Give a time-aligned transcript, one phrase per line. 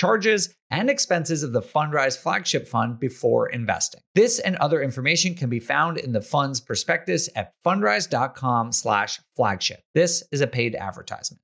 [0.00, 4.00] charges, and expenses of the Fundrise flagship fund before investing.
[4.14, 9.82] This and other information can be found in the fund's prospectus at fundrise.com slash flagship.
[9.94, 11.42] This is a paid advertisement.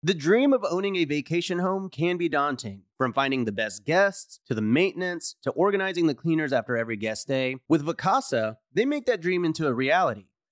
[0.00, 2.82] The dream of owning a vacation home can be daunting.
[2.96, 7.26] From finding the best guests, to the maintenance, to organizing the cleaners after every guest
[7.26, 7.56] day.
[7.68, 10.26] with Vacasa, they make that dream into a reality.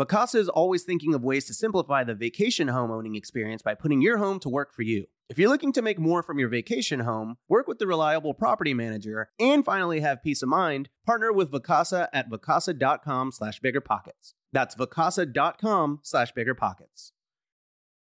[0.00, 4.00] Vacasa is always thinking of ways to simplify the vacation home owning experience by putting
[4.00, 5.04] your home to work for you.
[5.28, 8.72] If you're looking to make more from your vacation home, work with the reliable property
[8.72, 14.32] manager, and finally have peace of mind, partner with Vacasa at vacasa.com slash biggerpockets.
[14.54, 17.12] That's vacasa.com slash biggerpockets.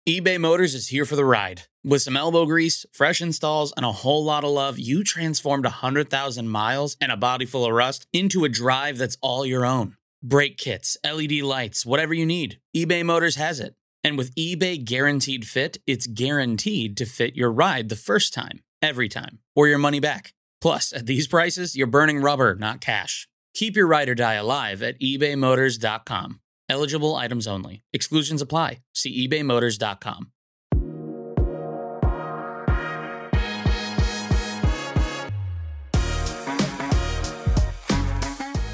[0.07, 1.63] eBay Motors is here for the ride.
[1.83, 6.49] With some elbow grease, fresh installs, and a whole lot of love, you transformed 100,000
[6.49, 9.98] miles and a body full of rust into a drive that's all your own.
[10.23, 13.75] Brake kits, LED lights, whatever you need, eBay Motors has it.
[14.03, 19.09] And with eBay Guaranteed Fit, it's guaranteed to fit your ride the first time, every
[19.09, 20.35] time, or your money back.
[20.61, 23.29] Plus, at these prices, you're burning rubber, not cash.
[23.55, 26.41] Keep your ride or die alive at ebaymotors.com.
[26.69, 27.83] Eligible items only.
[27.93, 28.83] Exclusions apply.
[28.95, 30.33] See ebaymotors.com.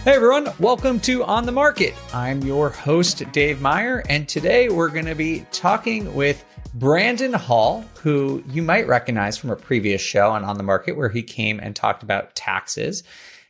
[0.04, 1.94] Hey everyone, welcome to On the Market.
[2.12, 6.44] I'm your host, Dave Meyer, and today we're going to be talking with
[6.74, 11.08] Brandon Hall, who you might recognize from a previous show on On the Market where
[11.08, 13.02] he came and talked about taxes.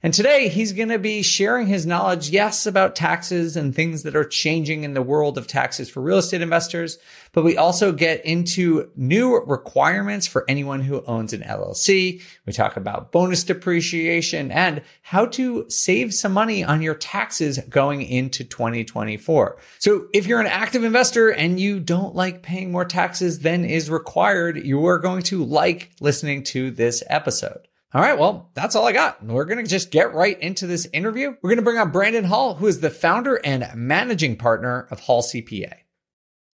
[0.05, 4.15] And today he's going to be sharing his knowledge, yes, about taxes and things that
[4.15, 6.99] are changing in the world of taxes for real estate investors.
[7.33, 12.21] But we also get into new requirements for anyone who owns an LLC.
[12.45, 18.03] We talk about bonus depreciation and how to save some money on your taxes going
[18.03, 19.57] into 2024.
[19.79, 23.89] So if you're an active investor and you don't like paying more taxes than is
[23.89, 27.67] required, you are going to like listening to this episode.
[27.95, 29.25] All right, well, that's all I got.
[29.25, 31.37] We're going to just get right into this interview.
[31.41, 34.99] We're going to bring on Brandon Hall, who is the founder and managing partner of
[34.99, 35.75] Hall CPA.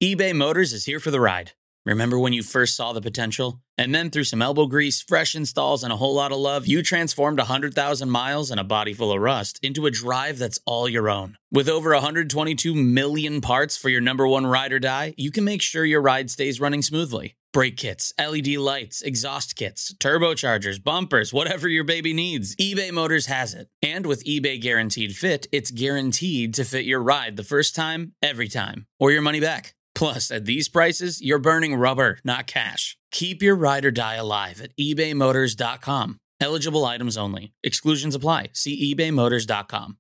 [0.02, 1.52] eBay Motors is here for the ride.
[1.84, 3.60] Remember when you first saw the potential?
[3.76, 6.82] And then through some elbow grease, fresh installs, and a whole lot of love, you
[6.82, 11.10] transformed 100,000 miles and a body full of rust into a drive that's all your
[11.10, 11.36] own.
[11.52, 15.60] With over 122 million parts for your number one ride or die, you can make
[15.60, 17.36] sure your ride stays running smoothly.
[17.56, 23.54] Brake kits, LED lights, exhaust kits, turbochargers, bumpers, whatever your baby needs, eBay Motors has
[23.54, 23.68] it.
[23.80, 28.48] And with eBay Guaranteed Fit, it's guaranteed to fit your ride the first time, every
[28.48, 29.74] time, or your money back.
[29.94, 32.98] Plus, at these prices, you're burning rubber, not cash.
[33.10, 36.18] Keep your ride or die alive at ebaymotors.com.
[36.38, 37.54] Eligible items only.
[37.64, 38.50] Exclusions apply.
[38.52, 39.96] See ebaymotors.com.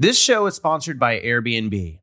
[0.00, 2.00] This show is sponsored by Airbnb.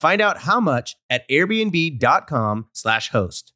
[0.00, 3.52] Find out how much at airbnb.com/slash host.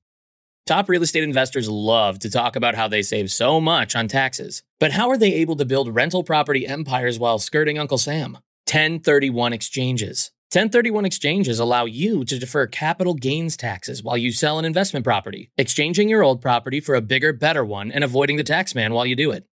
[0.65, 4.63] Top real estate investors love to talk about how they save so much on taxes.
[4.79, 8.39] But how are they able to build rental property empires while skirting Uncle Sam?
[8.67, 10.31] 1031 exchanges.
[10.53, 15.51] 1031 exchanges allow you to defer capital gains taxes while you sell an investment property,
[15.57, 19.07] exchanging your old property for a bigger, better one and avoiding the tax man while
[19.07, 19.47] you do it.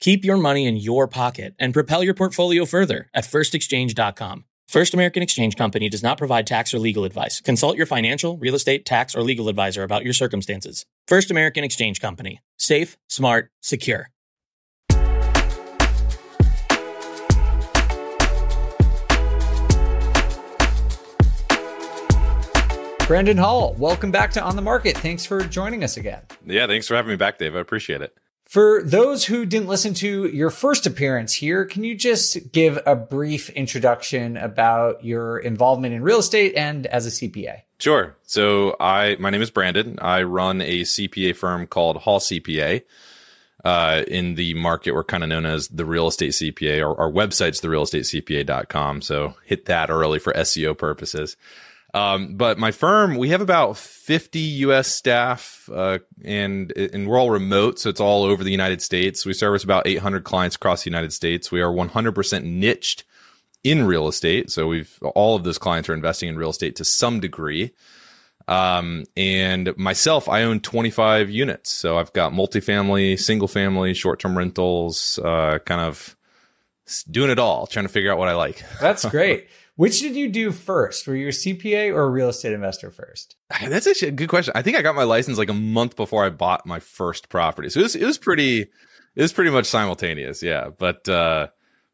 [0.00, 4.44] Keep your money in your pocket and propel your portfolio further at firstexchange.com.
[4.68, 7.40] First American Exchange Company does not provide tax or legal advice.
[7.40, 10.84] Consult your financial, real estate, tax, or legal advisor about your circumstances.
[11.06, 12.40] First American Exchange Company.
[12.58, 14.10] Safe, smart, secure.
[23.06, 24.98] Brandon Hall, welcome back to On the Market.
[24.98, 26.22] Thanks for joining us again.
[26.44, 27.54] Yeah, thanks for having me back, Dave.
[27.54, 28.18] I appreciate it.
[28.46, 32.94] For those who didn't listen to your first appearance here, can you just give a
[32.94, 37.62] brief introduction about your involvement in real estate and as a CPA?
[37.78, 38.16] Sure.
[38.22, 39.98] So I my name is Brandon.
[40.00, 42.82] I run a CPA firm called Hall CPA.
[43.64, 46.80] Uh, in the market, we're kind of known as the real estate CPA.
[46.86, 49.02] Our, our website's therealestatecpa.com.
[49.02, 51.36] So hit that early for SEO purposes.
[51.96, 57.30] Um, but my firm, we have about 50 US staff, uh, and, and we're all
[57.30, 57.78] remote.
[57.78, 59.24] So it's all over the United States.
[59.24, 61.50] We service about 800 clients across the United States.
[61.50, 63.04] We are 100% niched
[63.64, 64.50] in real estate.
[64.50, 67.72] So we've, all of those clients are investing in real estate to some degree.
[68.46, 71.72] Um, and myself, I own 25 units.
[71.72, 76.14] So I've got multifamily, single family, short term rentals, uh, kind of
[77.10, 78.62] doing it all, trying to figure out what I like.
[78.82, 79.48] That's great.
[79.76, 81.06] Which did you do first?
[81.06, 83.36] Were you a CPA or a real estate investor first?
[83.62, 84.52] That's actually a good question.
[84.56, 87.68] I think I got my license like a month before I bought my first property.
[87.68, 90.42] So it was, it was pretty, it was pretty much simultaneous.
[90.42, 90.70] Yeah.
[90.76, 91.48] But, uh,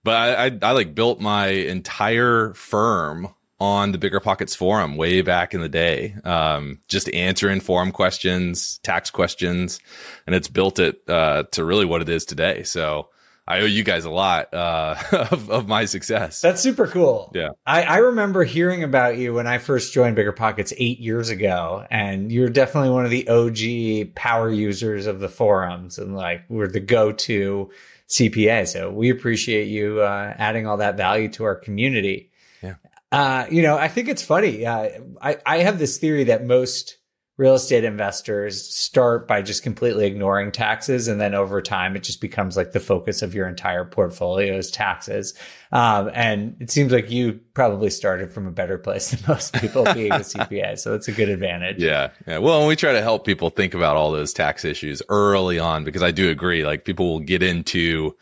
[0.05, 5.53] but I, I, I like built my entire firm on the BiggerPockets forum way back
[5.53, 6.15] in the day.
[6.25, 9.81] Um, just answering forum questions, tax questions,
[10.27, 12.63] and it's built it, uh, to really what it is today.
[12.65, 13.09] So,
[13.47, 14.95] I owe you guys a lot uh,
[15.31, 16.41] of, of my success.
[16.41, 17.33] That's super cool.
[17.35, 17.51] Yeah.
[17.67, 22.31] I, I remember hearing about you when I first joined BiggerPockets eight years ago, and
[22.31, 26.81] you're definitely one of the OG power users of the forums and like we're the
[26.81, 27.71] go to
[28.09, 28.69] CPA.
[28.69, 32.31] So we appreciate you uh, adding all that value to our community.
[32.63, 32.75] Yeah.
[33.11, 34.65] Uh, you know, I think it's funny.
[34.65, 34.89] Uh,
[35.21, 36.99] I, I have this theory that most
[37.39, 42.21] real estate investors start by just completely ignoring taxes and then over time it just
[42.21, 45.33] becomes like the focus of your entire portfolio is taxes.
[45.73, 49.85] Um, and it seems like you probably started from a better place than most people
[49.95, 51.79] being a cpa so that's a good advantage.
[51.79, 52.39] Yeah yeah.
[52.39, 55.85] Well and we try to help people think about all those tax issues early on
[55.85, 58.15] because i do agree like people will get into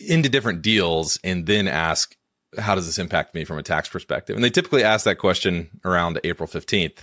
[0.00, 2.16] into different deals and then ask
[2.58, 4.36] how does this impact me from a tax perspective?
[4.36, 6.98] And they typically ask that question around April 15th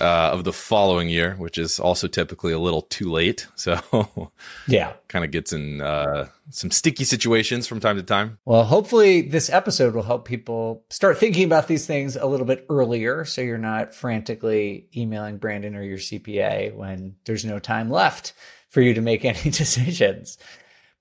[0.00, 3.46] uh, of the following year, which is also typically a little too late.
[3.54, 4.30] So,
[4.68, 8.38] yeah, kind of gets in uh, some sticky situations from time to time.
[8.44, 12.66] Well, hopefully, this episode will help people start thinking about these things a little bit
[12.68, 18.34] earlier so you're not frantically emailing Brandon or your CPA when there's no time left
[18.68, 20.38] for you to make any decisions.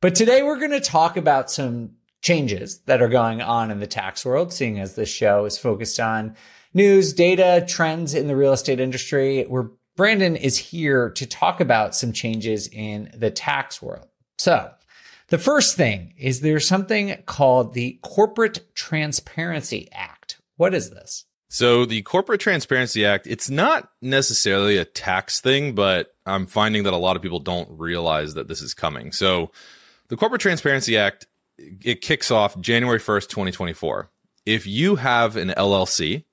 [0.01, 3.87] But today we're going to talk about some changes that are going on in the
[3.87, 6.35] tax world, seeing as this show is focused on
[6.73, 11.95] news, data, trends in the real estate industry, where Brandon is here to talk about
[11.95, 14.07] some changes in the tax world.
[14.37, 14.71] So,
[15.27, 20.41] the first thing is there's something called the Corporate Transparency Act.
[20.57, 21.25] What is this?
[21.47, 26.93] So the Corporate Transparency Act, it's not necessarily a tax thing, but I'm finding that
[26.93, 29.11] a lot of people don't realize that this is coming.
[29.11, 29.51] So
[30.07, 31.27] the Corporate Transparency Act
[31.83, 34.09] it kicks off January 1st, 2024.
[34.45, 36.23] If you have an LLC,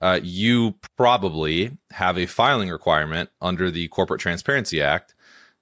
[0.00, 5.14] uh, you probably have a filing requirement under the Corporate Transparency Act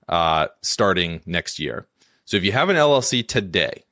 [0.09, 1.87] uh, starting next year.
[2.25, 3.85] So if you have an LLC today,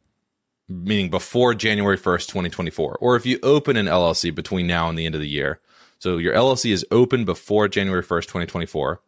[0.69, 5.07] meaning before January 1st, 2024, or if you open an LLC between now and the
[5.07, 5.61] end of the year,
[5.99, 9.01] so your LLC is open before January 1st, 2024,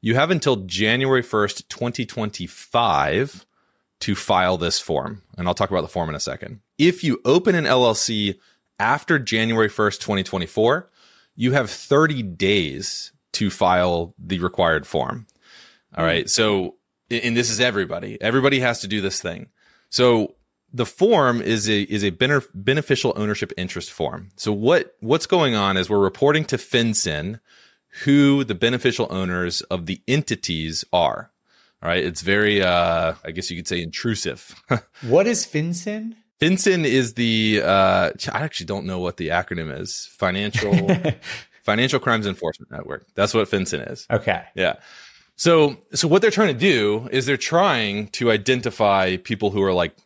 [0.00, 3.46] you have until January 1st, 2025
[4.04, 5.22] to file this form.
[5.38, 6.60] And I'll talk about the form in a second.
[6.76, 8.38] If you open an LLC
[8.78, 10.90] after January 1st, 2024,
[11.36, 15.26] you have 30 days to file the required form.
[15.96, 16.28] All right.
[16.28, 16.74] So,
[17.10, 18.20] and this is everybody.
[18.20, 19.46] Everybody has to do this thing.
[19.88, 20.34] So
[20.70, 24.32] the form is a is a beneficial ownership interest form.
[24.36, 27.40] So what what's going on is we're reporting to FinCEN
[28.02, 31.30] who the beneficial owners of the entities are.
[31.84, 32.02] All right.
[32.02, 34.54] It's very uh I guess you could say intrusive.
[35.02, 36.14] what is FinCEN?
[36.40, 40.08] FinCEN is the uh I actually don't know what the acronym is.
[40.12, 40.88] Financial
[41.62, 43.06] Financial Crimes Enforcement Network.
[43.14, 44.06] That's what FinCEN is.
[44.10, 44.42] Okay.
[44.54, 44.76] Yeah.
[45.36, 49.72] So, so what they're trying to do is they're trying to identify people who are
[49.72, 49.96] like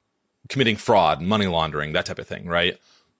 [0.48, 2.78] committing fraud, money laundering, that type of thing, right?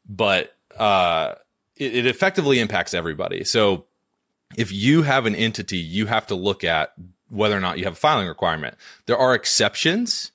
[0.09, 1.35] But uh,
[1.77, 3.45] it, it effectively impacts everybody.
[3.45, 3.85] So,
[4.57, 6.95] if you have an entity, you have to look at
[7.31, 8.77] whether or not you have a filing requirement.
[9.07, 10.33] There are exceptions.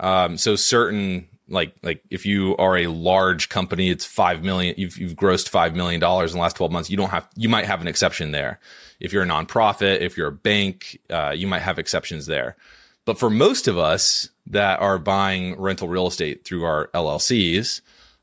[0.00, 4.74] Um, so certain like like if you are a large company, it's five million.
[4.78, 6.90] You've you've grossed five million dollars in the last twelve months.
[6.90, 8.60] You don't have you might have an exception there.
[9.00, 12.56] If you're a nonprofit, if you're a bank, uh, you might have exceptions there.
[13.04, 17.82] But for most of us that are buying rental real estate through our LLCs,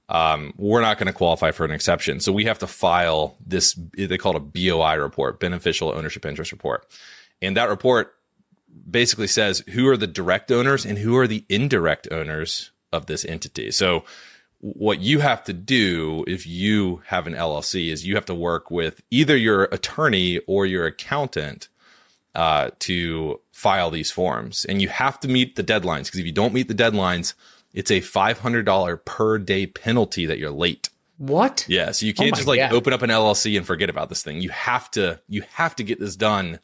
[0.09, 2.19] um, we're not going to qualify for an exception.
[2.19, 3.77] So we have to file this.
[3.93, 6.87] They call it a BOI report, beneficial ownership interest report,
[7.41, 8.15] and that report
[8.89, 13.25] basically says who are the direct owners and who are the indirect owners of this
[13.25, 13.71] entity.
[13.71, 14.03] So
[14.59, 18.69] what you have to do if you have an LLC is you have to work
[18.69, 21.67] with either your attorney or your accountant
[22.35, 26.31] uh, to file these forms, and you have to meet the deadlines because if you
[26.31, 27.33] don't meet the deadlines,
[27.73, 30.89] it's a five hundred dollar per day penalty that you're late.
[31.17, 31.65] What?
[31.67, 32.73] Yeah, so you can't oh just like God.
[32.73, 34.41] open up an LLC and forget about this thing.
[34.41, 36.59] You have to you have to get this done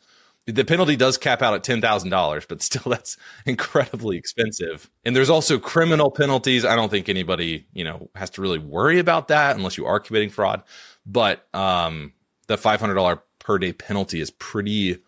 [0.48, 4.90] the penalty does cap out at $10,000, but still that's incredibly expensive.
[5.06, 6.66] And there's also criminal penalties.
[6.66, 10.00] I don't think anybody, you know, has to really worry about that unless you are
[10.00, 10.64] committing fraud.
[11.06, 12.14] But um,
[12.48, 15.00] the $500 per day penalty is pretty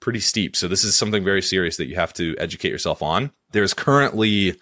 [0.00, 0.56] pretty steep.
[0.56, 3.30] So this is something very serious that you have to educate yourself on.
[3.52, 4.56] There's currently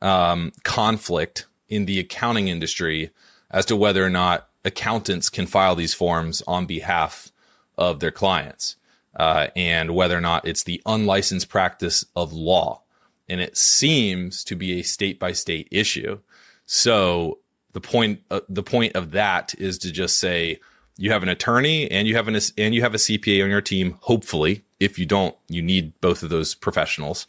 [0.00, 3.10] um, conflict in the accounting industry
[3.50, 7.30] as to whether or not accountants can file these forms on behalf
[7.76, 8.76] of their clients
[9.16, 12.82] uh, and whether or not it's the unlicensed practice of law.
[13.28, 16.18] And it seems to be a state by state issue.
[16.66, 17.38] So
[17.72, 20.60] the point, uh, the point of that is to just say
[20.96, 23.60] you have an attorney and you have an and you have a CPA on your
[23.60, 23.96] team.
[24.00, 27.26] Hopefully, if you don't, you need both of those professionals.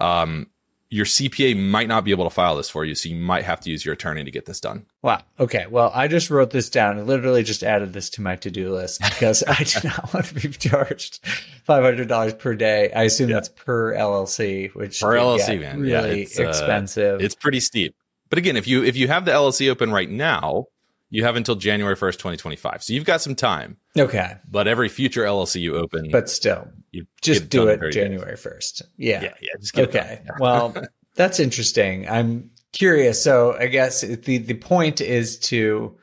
[0.00, 0.48] Um,
[0.92, 3.60] your CPA might not be able to file this for you, so you might have
[3.60, 4.84] to use your attorney to get this done.
[5.00, 5.22] Wow.
[5.40, 5.64] Okay.
[5.70, 6.98] Well, I just wrote this down.
[6.98, 10.34] I literally just added this to my to-do list because I do not want to
[10.34, 11.24] be charged
[11.64, 12.92] five hundred dollars per day.
[12.92, 13.36] I assume yeah.
[13.36, 17.22] that's per LLC, which per LLC, man, really yeah, it's, expensive.
[17.22, 17.96] Uh, it's pretty steep.
[18.28, 20.66] But again, if you if you have the LLC open right now,
[21.12, 22.82] you have until January 1st, 2025.
[22.82, 23.76] So you've got some time.
[23.98, 24.36] Okay.
[24.50, 26.10] But every future LLC you open.
[26.10, 28.82] But still, you just do it January 1st.
[28.96, 29.22] Yeah.
[29.22, 29.34] Yeah.
[29.42, 29.50] Yeah.
[29.60, 30.22] Just okay.
[30.40, 30.74] well,
[31.14, 32.08] that's interesting.
[32.08, 33.22] I'm curious.
[33.22, 35.98] So I guess the, the point is to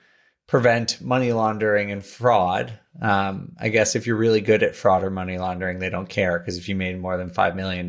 [0.45, 2.77] prevent money laundering and fraud.
[3.01, 6.37] Um, I guess if you're really good at fraud or money laundering, they don't care
[6.37, 7.87] because if you made more than $5 million,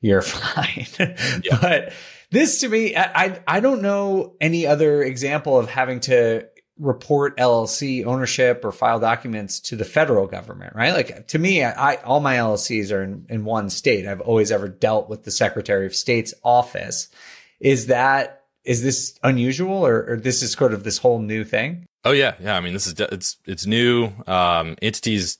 [0.00, 0.86] you're fine.
[1.44, 1.58] Yeah.
[1.60, 1.92] but
[2.30, 6.46] this to me, I, I don't know any other example of having to
[6.78, 10.92] report LLC ownership or file documents to the federal government, right?
[10.92, 14.06] Like to me, I, all my LLCs are in, in one state.
[14.06, 17.08] I've always ever dealt with the Secretary of State's office.
[17.60, 21.86] Is that is this unusual or, or this is sort of this whole new thing?
[22.04, 22.56] Oh yeah, yeah.
[22.56, 24.12] I mean, this is it's it's new.
[24.26, 25.38] Um, entities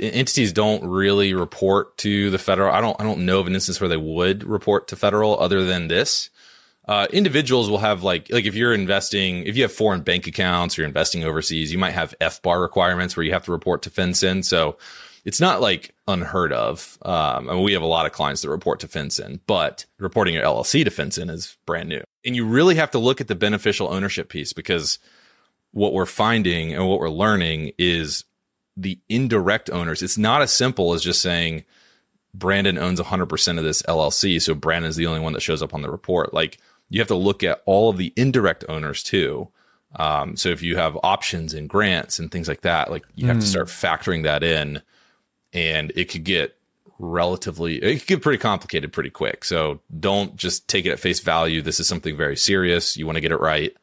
[0.00, 2.72] entities don't really report to the federal.
[2.72, 5.64] I don't I don't know of an instance where they would report to federal other
[5.64, 6.30] than this.
[6.86, 10.76] Uh, individuals will have like like if you're investing if you have foreign bank accounts
[10.76, 13.90] or you're investing overseas, you might have FBAR requirements where you have to report to
[13.90, 14.44] FinCEN.
[14.44, 14.76] So
[15.24, 16.98] it's not like unheard of.
[17.02, 20.34] Um, I mean, we have a lot of clients that report to FinCEN, but reporting
[20.34, 22.02] your LLC to FinCEN is brand new.
[22.24, 24.98] And you really have to look at the beneficial ownership piece because
[25.72, 28.24] what we're finding and what we're learning is
[28.80, 30.02] the indirect owners.
[30.02, 31.64] It's not as simple as just saying
[32.32, 34.40] Brandon owns 100% of this LLC.
[34.40, 36.32] So Brandon is the only one that shows up on the report.
[36.32, 36.58] Like
[36.88, 39.48] you have to look at all of the indirect owners too.
[39.96, 43.38] Um, so if you have options and grants and things like that, like you have
[43.38, 43.40] mm.
[43.40, 43.86] to start hmm.
[43.86, 44.82] factoring that in
[45.52, 46.56] and it could get
[47.00, 49.44] relatively, it could get pretty complicated pretty quick.
[49.44, 51.60] So don't just take it at face value.
[51.60, 52.96] This is something very serious.
[52.96, 53.76] You want to get it right.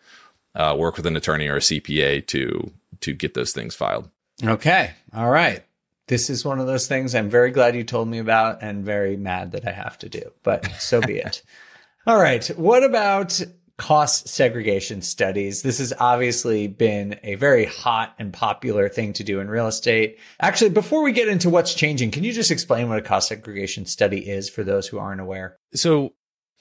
[0.55, 4.09] Uh, work with an attorney or a CPA to, to get those things filed.
[4.43, 4.91] Okay.
[5.13, 5.63] All right.
[6.07, 9.17] This is one of those things I'm very glad you told me about and very
[9.17, 11.43] mad that I have to do, but so be it.
[12.07, 12.45] All right.
[12.57, 13.41] What about
[13.77, 15.61] cost segregation studies.
[15.61, 20.17] This has obviously been a very hot and popular thing to do in real estate.
[20.39, 23.85] Actually, before we get into what's changing, can you just explain what a cost segregation
[23.85, 25.57] study is for those who aren't aware?
[25.73, 26.13] So,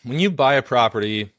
[0.04, 1.32] when you buy a property,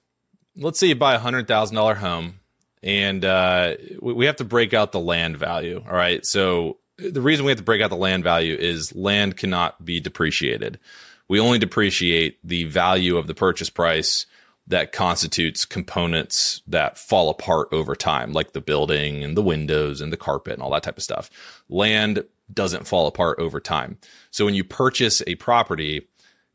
[0.55, 2.36] let's say you buy a hundred thousand dollar home,
[2.83, 5.83] and uh, we have to break out the land value.
[5.87, 9.37] All right, so the reason we have to break out the land value is land
[9.37, 10.79] cannot be depreciated.
[11.27, 14.25] We only depreciate the value of the purchase price
[14.67, 20.11] that constitutes components that fall apart over time, like the building and the windows and
[20.11, 21.29] the carpet and all that type of stuff.
[21.69, 23.97] Land doesn't fall apart over time.
[24.31, 26.07] So when you purchase a property,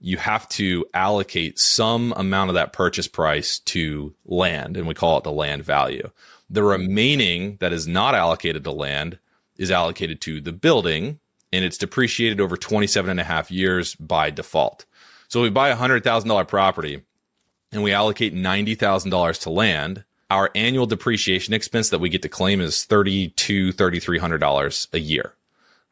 [0.02, 5.18] you have to allocate some amount of that purchase price to land, and we call
[5.18, 6.10] it the land value.
[6.50, 9.18] The remaining that is not allocated to land
[9.56, 11.20] is allocated to the building,
[11.52, 14.86] and it's depreciated over 27 and a half years by default.
[15.28, 17.02] So we buy a $100,000 property
[17.70, 20.04] and we allocate $90,000 to land.
[20.28, 25.34] Our annual depreciation expense that we get to claim is $3,200, $3,300 a year.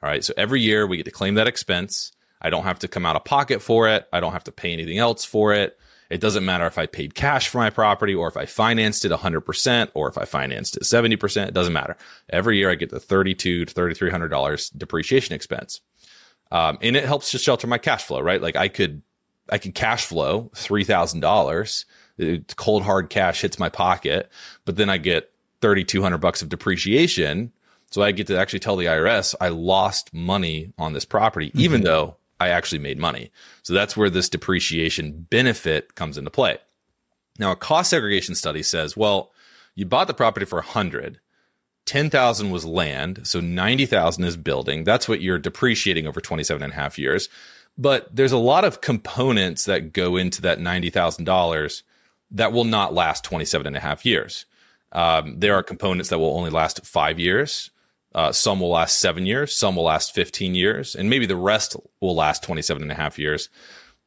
[0.03, 0.25] All right.
[0.25, 2.13] So every year we get to claim that expense.
[2.41, 4.09] I don't have to come out of pocket for it.
[4.13, 5.79] I don't have to pay anything else for it.
[6.11, 9.13] It doesn't matter if I paid cash for my property or if I financed it
[9.13, 11.47] 100% or if I financed it 70%.
[11.47, 11.97] It doesn't matter.
[12.29, 15.81] Every year I get the 32 to $3,300 depreciation expense.
[16.51, 18.43] Um, and it helps to shelter my cash flow, right?
[18.43, 19.03] Like I could,
[19.49, 21.85] I could cash flow $3,000.
[22.57, 24.29] Cold hard cash hits my pocket,
[24.65, 25.31] but then I get
[25.63, 27.53] 3,200 bucks of depreciation.
[27.93, 31.61] So I get to actually tell the IRS I lost money on this property, mm-hmm.
[31.61, 33.31] even though I actually made money.
[33.63, 36.59] So that's where this depreciation benefit comes into play.
[37.39, 39.31] Now, a cost segregation study says, well,
[39.75, 41.21] you bought the property for 100,
[41.87, 44.85] 10,000 was land, so 90,000 is building.
[44.85, 47.29] That's what you're depreciating over 27 and a half years.
[47.79, 51.83] But there's a lot of components that go into that $90,000
[52.33, 54.47] that will not last 27 and a half years.
[54.93, 57.71] Um, there are components that will only last five years.
[58.15, 61.77] Uh, some will last seven years, some will last 15 years, and maybe the rest
[62.01, 63.49] will last 27 and a half years.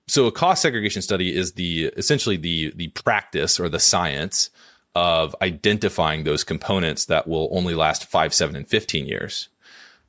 [0.08, 4.50] So a cost segregation study is the essentially the the practice or the science
[4.96, 9.50] of identifying those components that will only last five, seven, and 15 years.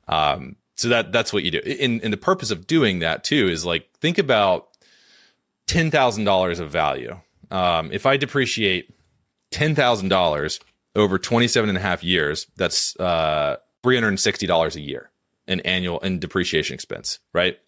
[0.07, 1.59] Um, so that that's what you do.
[1.59, 4.67] And, and the purpose of doing that too is like think about
[5.67, 7.17] ten thousand dollars of value.
[7.49, 8.93] Um, if I depreciate
[9.51, 10.59] ten thousand dollars
[10.95, 15.11] over 27 and a half years, that's uh, $360 a year
[15.47, 17.59] in annual in depreciation expense, right?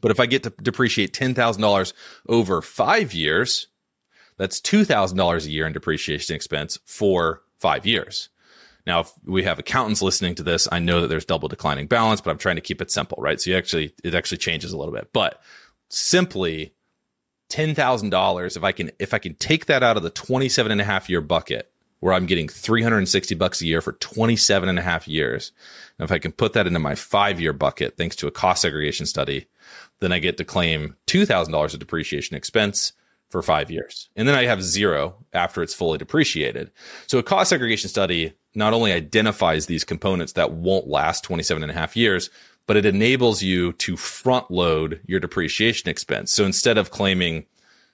[0.00, 1.92] But if I get to depreciate $10,000
[2.28, 3.66] over five years,
[4.36, 8.28] that's $2,000 a year in depreciation expense for five years.
[8.86, 12.20] Now, if we have accountants listening to this, I know that there's double declining balance,
[12.20, 13.40] but I'm trying to keep it simple, right?
[13.40, 15.42] So you actually, it actually changes a little bit, but
[15.88, 16.72] simply
[17.50, 20.84] $10,000, if I can, if I can take that out of the 27 and a
[20.84, 25.08] half year bucket where I'm getting 360 bucks a year for 27 and a half
[25.08, 25.52] years.
[25.98, 28.62] And if I can put that into my five year bucket, thanks to a cost
[28.62, 29.46] segregation study,
[30.00, 32.92] then I get to claim $2,000 of depreciation expense
[33.30, 34.08] for five years.
[34.16, 36.70] And then I have zero after it's fully depreciated.
[37.06, 41.70] So a cost segregation study not only identifies these components that won't last 27 and
[41.70, 42.30] a half years,
[42.66, 46.32] but it enables you to front load your depreciation expense.
[46.32, 47.46] So instead of claiming,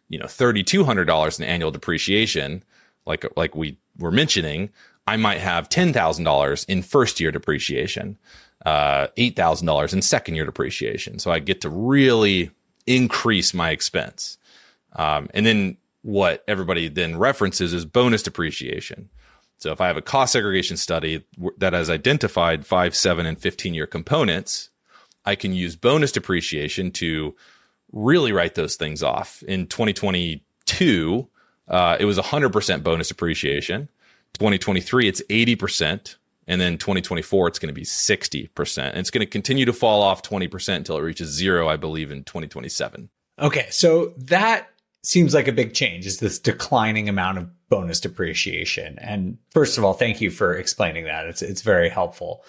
[0.08, 2.62] you know, $3,200 in annual depreciation,
[3.06, 4.70] like, like we were mentioning,
[5.06, 8.18] I might have $10,000 in first year depreciation,
[8.64, 11.18] uh, $8,000 in second year depreciation.
[11.18, 12.50] So I get to really
[12.86, 14.38] increase my expense.
[14.94, 19.08] Um, and then what everybody then references is bonus depreciation.
[19.58, 21.24] So if I have a cost segregation study
[21.58, 24.70] that has identified five, seven, and 15 year components,
[25.24, 27.34] I can use bonus depreciation to
[27.92, 29.42] really write those things off.
[29.44, 31.28] In 2022,
[31.68, 33.88] uh, it was 100% bonus depreciation.
[34.34, 36.16] 2023, it's 80%.
[36.46, 38.78] And then 2024, it's going to be 60%.
[38.78, 42.10] And it's going to continue to fall off 20% until it reaches zero, I believe,
[42.10, 43.08] in 2027.
[43.38, 43.66] Okay.
[43.70, 44.68] So that
[45.02, 48.98] seems like a big change is this declining amount of bonus depreciation.
[48.98, 51.26] And first of all, thank you for explaining that.
[51.26, 52.44] It's, it's very helpful.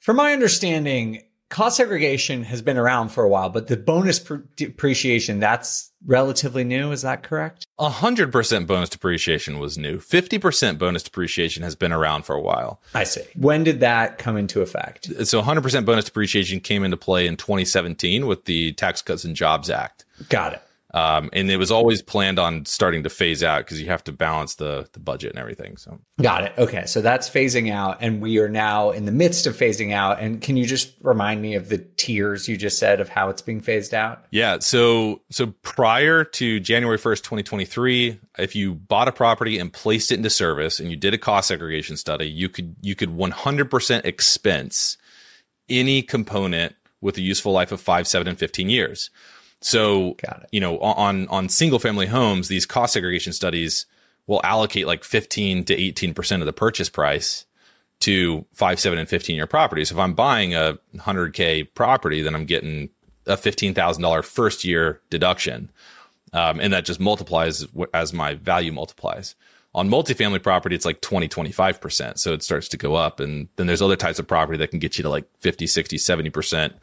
[0.00, 4.18] From my understanding, cost segregation has been around for a while, but the bonus
[4.56, 6.92] depreciation, that's relatively new.
[6.92, 7.66] Is that correct?
[7.78, 9.98] 100% bonus depreciation was new.
[9.98, 12.80] 50% bonus depreciation has been around for a while.
[12.94, 13.22] I see.
[13.36, 15.06] When did that come into effect?
[15.26, 19.70] So 100% bonus depreciation came into play in 2017 with the Tax Cuts and Jobs
[19.70, 20.04] Act.
[20.28, 20.62] Got it.
[20.94, 24.12] Um, and it was always planned on starting to phase out because you have to
[24.12, 25.76] balance the the budget and everything.
[25.76, 26.52] So got it.
[26.56, 30.20] Okay, so that's phasing out, and we are now in the midst of phasing out.
[30.20, 33.42] And can you just remind me of the tiers you just said of how it's
[33.42, 34.24] being phased out?
[34.30, 34.60] Yeah.
[34.60, 39.72] So so prior to January first, twenty twenty three, if you bought a property and
[39.72, 43.10] placed it into service, and you did a cost segregation study, you could you could
[43.10, 44.96] one hundred percent expense
[45.68, 49.10] any component with a useful life of five, seven, and fifteen years.
[49.64, 50.18] So,
[50.52, 53.86] you know, on on single family homes, these cost segregation studies
[54.26, 57.46] will allocate like 15 to 18% of the purchase price
[58.00, 59.90] to 5, 7 and 15 year properties.
[59.90, 62.90] If I'm buying a 100k property, then I'm getting
[63.26, 65.70] a $15,000 first year deduction.
[66.34, 69.34] Um, and that just multiplies as my value multiplies.
[69.74, 72.18] On multifamily property, it's like 20, 25%.
[72.18, 73.18] So it starts to go up.
[73.18, 75.96] And then there's other types of property that can get you to like 50, 60,
[75.96, 76.74] 70%.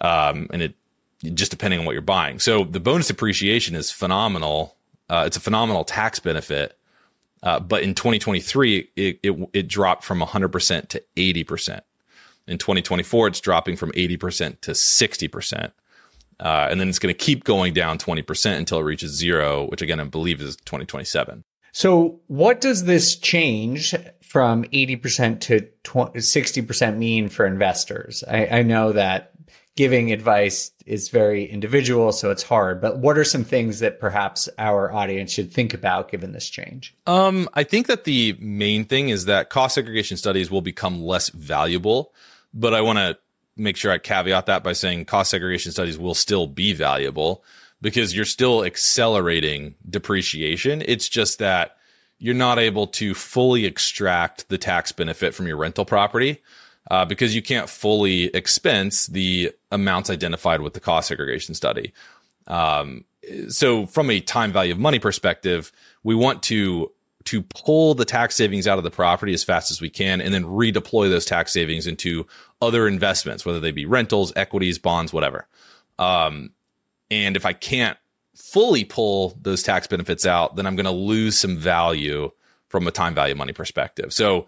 [0.00, 0.74] Um, and it
[1.34, 2.38] just depending on what you're buying.
[2.38, 4.76] So the bonus depreciation is phenomenal.
[5.08, 6.78] Uh, it's a phenomenal tax benefit.
[7.42, 11.80] Uh, but in 2023, it, it, it dropped from 100% to 80%.
[12.48, 15.72] In 2024, it's dropping from 80% to 60%.
[16.38, 19.82] Uh, and then it's going to keep going down 20% until it reaches zero, which
[19.82, 21.44] again, I believe is 2027.
[21.72, 28.24] So, what does this change from 80% to 60% mean for investors?
[28.26, 29.32] I, I know that
[29.76, 32.80] giving advice is very individual, so it's hard.
[32.80, 36.94] But what are some things that perhaps our audience should think about given this change?
[37.06, 41.28] Um, I think that the main thing is that cost segregation studies will become less
[41.28, 42.12] valuable.
[42.54, 43.18] But I want to
[43.56, 47.44] make sure I caveat that by saying cost segregation studies will still be valuable
[47.82, 50.82] because you're still accelerating depreciation.
[50.86, 51.76] It's just that
[52.18, 56.42] you're not able to fully extract the tax benefit from your rental property
[56.90, 61.92] uh, because you can't fully expense the amounts identified with the cost segregation study.
[62.46, 63.04] Um,
[63.48, 65.72] so, from a time value of money perspective,
[66.02, 66.92] we want to
[67.24, 70.32] to pull the tax savings out of the property as fast as we can, and
[70.32, 72.24] then redeploy those tax savings into
[72.62, 75.48] other investments, whether they be rentals, equities, bonds, whatever.
[75.98, 76.50] Um,
[77.10, 77.98] and if I can't
[78.36, 82.30] fully pull those tax benefits out, then I'm going to lose some value
[82.68, 84.12] from a time value money perspective.
[84.12, 84.46] So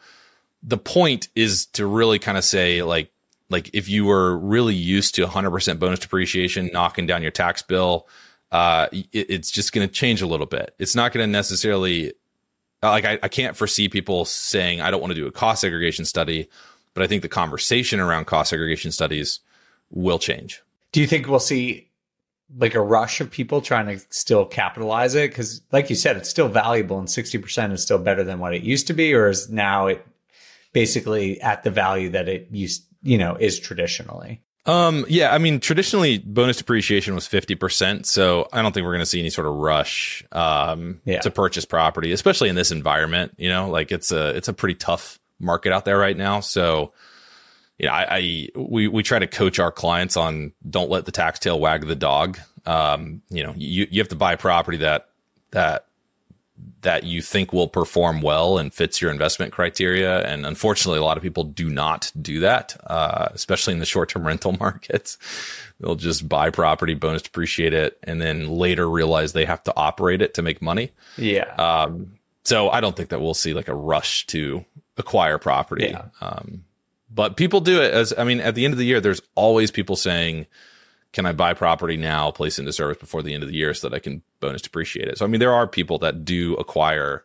[0.63, 3.11] the point is to really kind of say like
[3.51, 8.07] like if you were really used to 100% bonus depreciation knocking down your tax bill
[8.51, 10.75] uh, it, it's just going to change a little bit.
[10.79, 12.15] It's not going to necessarily
[12.83, 16.05] like I, I can't foresee people saying i don't want to do a cost segregation
[16.05, 16.49] study
[16.95, 19.41] but i think the conversation around cost segregation studies
[19.91, 20.63] will change.
[20.93, 21.89] Do you think we'll see
[22.57, 25.31] like a rush of people trying to still capitalize it?
[25.31, 28.63] Because like you said it's still valuable and 60% is still better than what it
[28.63, 30.07] used to be or is now it
[30.73, 34.43] basically at the value that it used, you know, is traditionally.
[34.67, 38.05] Um, yeah, I mean, traditionally bonus depreciation was 50%.
[38.05, 41.21] So I don't think we're going to see any sort of rush, um, yeah.
[41.21, 44.75] to purchase property, especially in this environment, you know, like it's a, it's a pretty
[44.75, 46.41] tough market out there right now.
[46.41, 46.93] So,
[47.79, 51.13] you know, I, I we, we try to coach our clients on don't let the
[51.13, 52.39] tax tail wag the dog.
[52.67, 55.09] Um, you know, you, you have to buy property that,
[55.53, 55.87] that
[56.83, 60.23] that you think will perform well and fits your investment criteria.
[60.23, 64.11] And unfortunately, a lot of people do not do that, uh, especially in the short
[64.11, 65.19] term rental markets.
[65.81, 70.23] They'll just buy property, bonus depreciate it, and then later realize they have to operate
[70.23, 70.91] it to make money.
[71.17, 71.55] Yeah.
[71.57, 74.65] Um, so I don't think that we'll see like a rush to
[74.97, 75.89] acquire property.
[75.89, 76.07] Yeah.
[76.21, 76.65] Um,
[77.11, 79.71] but people do it as, I mean, at the end of the year, there's always
[79.71, 80.47] people saying,
[81.13, 83.89] can I buy property now, place into service before the end of the year so
[83.89, 85.19] that I can bonus depreciate it?
[85.19, 87.25] So, I mean, there are people that do acquire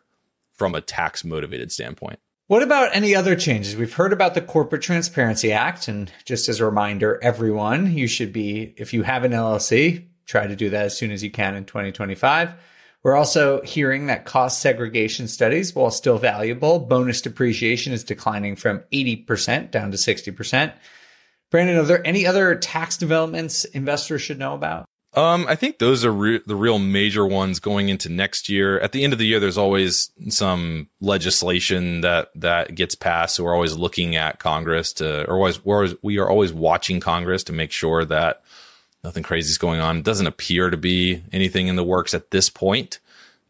[0.54, 2.18] from a tax motivated standpoint.
[2.46, 3.74] What about any other changes?
[3.74, 5.88] We've heard about the Corporate Transparency Act.
[5.88, 10.46] And just as a reminder, everyone, you should be, if you have an LLC, try
[10.46, 12.54] to do that as soon as you can in 2025.
[13.02, 18.82] We're also hearing that cost segregation studies, while still valuable, bonus depreciation is declining from
[18.92, 20.72] 80% down to 60%.
[21.54, 24.86] Brandon, are there any other tax developments investors should know about?
[25.12, 28.80] Um, I think those are re- the real major ones going into next year.
[28.80, 33.36] At the end of the year, there's always some legislation that that gets passed.
[33.36, 36.98] So we're always looking at Congress to, or always, we're always, we are always watching
[36.98, 38.42] Congress to make sure that
[39.04, 39.98] nothing crazy is going on.
[39.98, 42.98] It doesn't appear to be anything in the works at this point,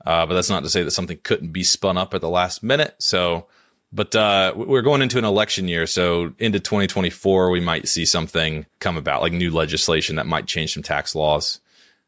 [0.04, 2.62] uh, but that's not to say that something couldn't be spun up at the last
[2.62, 2.96] minute.
[2.98, 3.46] So
[3.94, 8.66] but uh, we're going into an election year, so into 2024, we might see something
[8.80, 11.60] come about, like new legislation that might change some tax laws.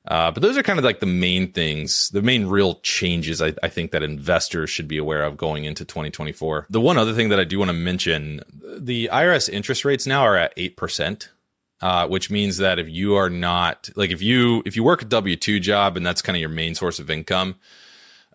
[0.08, 3.54] Uh, but those are kind of like the main things, the main real changes I,
[3.62, 6.66] I, think that investors should be aware of going into 2024.
[6.70, 10.22] The one other thing that I do want to mention, the IRS interest rates now
[10.22, 11.28] are at 8%.
[11.80, 15.04] uh, which means that if you are not like if you if you work a
[15.04, 17.56] W two job and that's kind of your main source of income,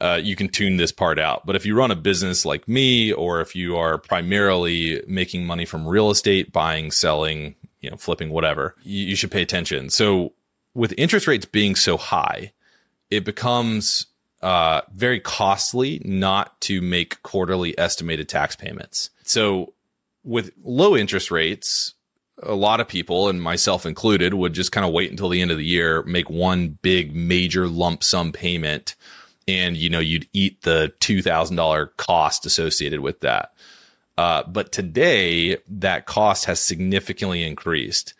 [0.02, 1.46] uh, you can tune this part out.
[1.46, 5.64] But if you run a business like me, or if you are primarily making money
[5.64, 9.92] from real estate, buying, selling, you know, flipping, whatever, you, you should pay attention.
[9.92, 10.34] So
[10.74, 12.52] with interest rates being so high,
[13.12, 14.08] it becomes
[14.42, 19.12] uh, very costly not to make quarterly estimated tax payments.
[19.22, 19.74] So
[20.24, 21.94] with low interest rates,
[22.42, 25.52] a lot of people and myself included would just kind of wait until the end
[25.52, 28.96] of the year, make one big major lump sum payment
[29.52, 33.54] and you know you'd eat the $2000 cost associated with that.
[34.18, 38.14] Uh, but today that cost has significantly increased.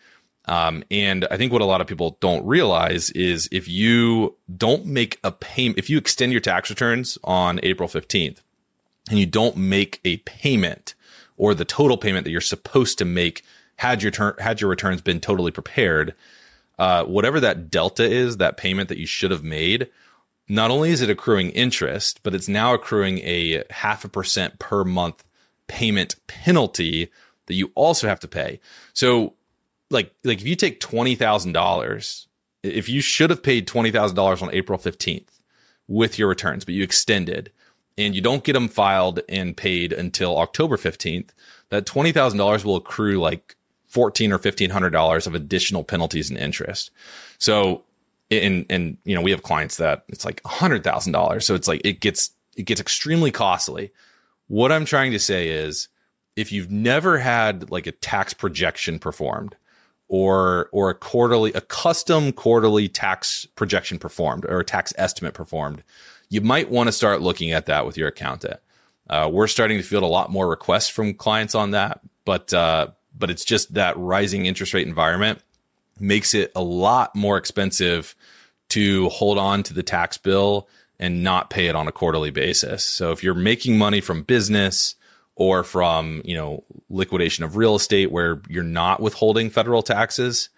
[0.46, 4.84] Um, and I think what a lot of people don't realize is if you don't
[4.86, 8.38] make a payment, if you extend your tax returns on April 15th
[9.08, 10.94] and you don't make a payment
[11.36, 13.44] or the total payment that you're supposed to make
[13.76, 16.14] had your turn, had your returns been totally prepared,
[16.78, 19.88] uh, whatever that delta is, that payment that you should have made,
[20.48, 24.84] not only is it accruing interest, but it's now accruing a half a percent per
[24.84, 25.24] month
[25.66, 27.10] payment penalty
[27.46, 28.60] that you also have to pay.
[28.92, 29.34] So
[29.90, 32.28] like like if you take twenty thousand dollars,
[32.62, 35.40] if you should have paid twenty thousand dollars on April fifteenth
[35.88, 37.52] with your returns, but you extended
[37.98, 41.32] and you don't get them filed and paid until October fifteenth,
[41.68, 46.30] that twenty thousand dollars will accrue like fourteen or fifteen hundred dollars of additional penalties
[46.30, 46.90] and interest.
[47.38, 47.84] So
[48.40, 51.46] and and you know we have clients that it's like a hundred thousand dollars.
[51.46, 53.92] So it's like it gets it gets extremely costly.
[54.48, 55.88] What I'm trying to say is
[56.36, 59.56] if you've never had like a tax projection performed
[60.08, 65.82] or or a quarterly a custom quarterly tax projection performed or a tax estimate performed,
[66.28, 68.60] you might want to start looking at that with your accountant.
[69.10, 72.88] Uh, we're starting to field a lot more requests from clients on that, but uh,
[73.16, 75.40] but it's just that rising interest rate environment
[76.02, 78.14] makes it a lot more expensive
[78.70, 82.84] to hold on to the tax bill and not pay it on a quarterly basis.
[82.84, 84.94] So if you're making money from business
[85.34, 90.48] or from you know liquidation of real estate where you're not withholding federal taxes,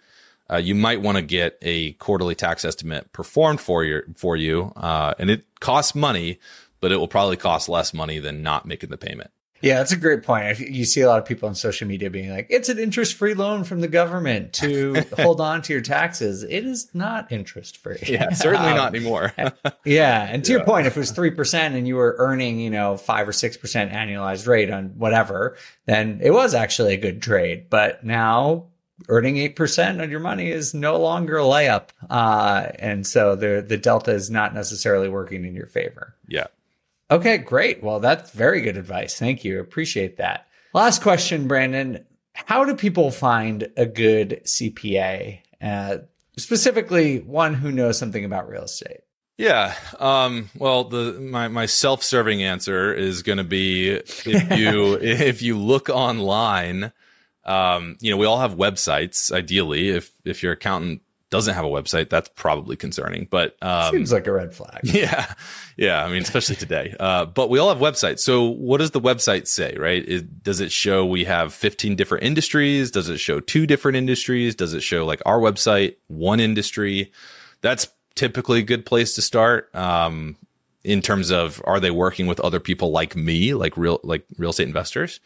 [0.51, 4.71] uh, you might want to get a quarterly tax estimate performed for your for you,
[4.75, 6.39] uh, and it costs money,
[6.79, 9.31] but it will probably cost less money than not making the payment.
[9.61, 10.59] Yeah, that's a great point.
[10.59, 13.33] You see a lot of people on social media being like, it's an interest free
[13.33, 16.43] loan from the government to hold on to your taxes.
[16.43, 17.97] It is not interest free.
[18.05, 19.33] Yeah, certainly um, not anymore.
[19.85, 20.27] yeah.
[20.29, 20.57] And to yeah.
[20.57, 23.59] your point, if it was 3% and you were earning, you know, five or 6%
[23.91, 27.69] annualized rate on whatever, then it was actually a good trade.
[27.69, 28.67] But now
[29.09, 31.89] earning 8% on your money is no longer a layup.
[32.09, 36.15] Uh, and so the, the delta is not necessarily working in your favor.
[36.27, 36.47] Yeah.
[37.11, 37.83] Okay, great.
[37.83, 39.17] Well, that's very good advice.
[39.17, 39.59] Thank you.
[39.59, 40.47] Appreciate that.
[40.73, 42.05] Last question, Brandon.
[42.33, 45.97] How do people find a good CPA, uh,
[46.37, 49.01] specifically one who knows something about real estate?
[49.37, 49.75] Yeah.
[49.99, 55.41] Um, well, the my my self serving answer is going to be if you if
[55.41, 56.91] you look online,
[57.43, 59.31] um, you know, we all have websites.
[59.31, 61.01] Ideally, if if your accountant
[61.35, 63.27] doesn't have a website, that's probably concerning.
[63.29, 64.79] But um, seems like a red flag.
[64.83, 65.33] Yeah,
[65.75, 66.05] yeah.
[66.05, 66.95] I mean, especially today.
[66.99, 68.19] Uh, but we all have websites.
[68.19, 69.75] So, what does the website say?
[69.77, 70.07] Right?
[70.07, 72.91] It, does it show we have 15 different industries?
[72.91, 74.55] Does it show two different industries?
[74.55, 77.11] Does it show like our website, one industry?
[77.61, 79.73] That's typically a good place to start.
[79.75, 80.37] Um,
[80.85, 84.51] in terms of are they working with other people like me, like real like real
[84.51, 85.19] estate investors?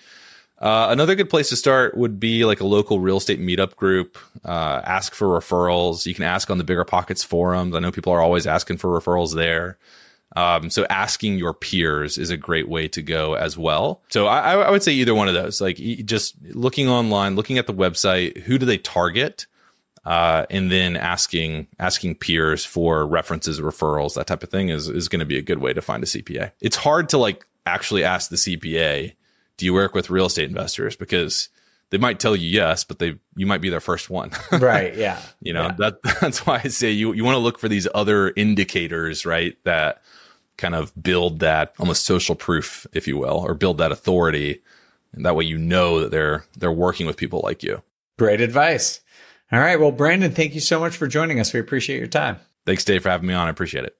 [0.59, 4.17] Uh, another good place to start would be like a local real estate meetup group.
[4.43, 6.05] Uh, ask for referrals.
[6.05, 7.75] You can ask on the BiggerPockets forums.
[7.75, 9.77] I know people are always asking for referrals there.
[10.35, 14.01] Um, so asking your peers is a great way to go as well.
[14.09, 15.59] So I, I would say either one of those.
[15.59, 19.47] Like just looking online, looking at the website, who do they target,
[20.05, 25.07] uh, and then asking asking peers for references, referrals, that type of thing is is
[25.07, 26.51] going to be a good way to find a CPA.
[26.61, 29.13] It's hard to like actually ask the CPA
[29.59, 30.95] do you work with real estate investors?
[30.95, 31.49] Because
[31.89, 34.31] they might tell you yes, but they you might be their first one.
[34.53, 34.95] right.
[34.95, 35.21] Yeah.
[35.41, 35.75] you know, yeah.
[35.77, 39.57] that that's why I say you you want to look for these other indicators, right?
[39.65, 40.01] That
[40.57, 44.61] kind of build that almost social proof, if you will, or build that authority.
[45.11, 47.83] And that way you know that they're they're working with people like you.
[48.17, 49.01] Great advice.
[49.51, 49.79] All right.
[49.79, 51.53] Well, Brandon, thank you so much for joining us.
[51.53, 52.37] We appreciate your time.
[52.65, 53.47] Thanks, Dave, for having me on.
[53.47, 53.97] I appreciate it.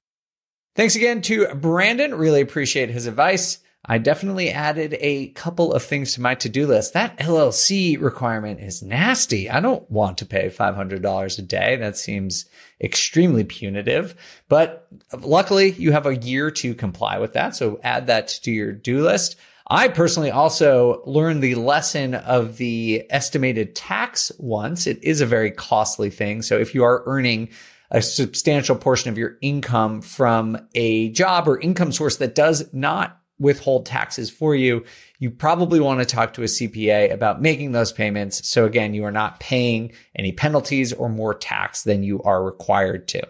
[0.76, 2.16] Thanks again to Brandon.
[2.16, 3.58] Really appreciate his advice.
[3.86, 6.94] I definitely added a couple of things to my to do list.
[6.94, 9.50] That LLC requirement is nasty.
[9.50, 11.76] I don't want to pay $500 a day.
[11.78, 12.46] That seems
[12.82, 14.16] extremely punitive.
[14.50, 14.88] But
[15.22, 17.56] luckily, you have a year to comply with that.
[17.56, 19.38] So add that to your do list.
[19.72, 24.88] I personally also learned the lesson of the estimated tax once.
[24.88, 26.42] It is a very costly thing.
[26.42, 27.50] So if you are earning
[27.92, 33.20] a substantial portion of your income from a job or income source that does not
[33.40, 34.84] withhold taxes for you,
[35.18, 38.48] you probably want to talk to a CPA about making those payments.
[38.48, 43.08] So again, you are not paying any penalties or more tax than you are required
[43.10, 43.28] to.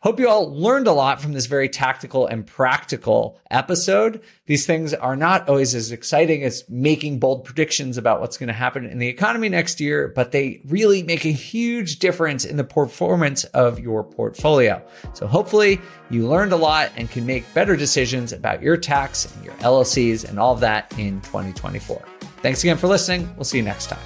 [0.00, 4.20] Hope you all learned a lot from this very tactical and practical episode.
[4.44, 8.52] These things are not always as exciting as making bold predictions about what's going to
[8.52, 12.62] happen in the economy next year, but they really make a huge difference in the
[12.62, 14.84] performance of your portfolio.
[15.14, 15.80] So hopefully
[16.10, 20.28] you learned a lot and can make better decisions about your tax and your LLCs
[20.28, 22.04] and all of that in 2024.
[22.42, 23.34] Thanks again for listening.
[23.34, 23.98] We'll see you next time.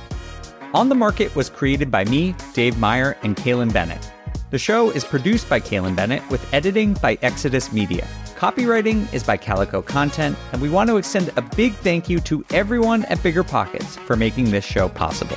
[0.72, 4.09] On the Market was created by me, Dave Meyer, and Kailyn Bennett.
[4.50, 8.04] The show is produced by Kailyn Bennett with editing by Exodus Media.
[8.34, 12.44] Copywriting is by Calico Content, and we want to extend a big thank you to
[12.50, 15.36] everyone at BiggerPockets for making this show possible.